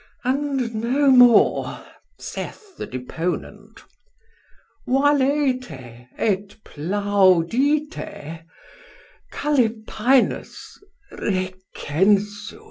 [0.23, 1.85] And no more
[2.17, 3.81] saith the deponent.
[4.87, 8.41] Valete et plaudite.
[9.31, 10.79] Calepinus
[11.11, 12.59] recensui.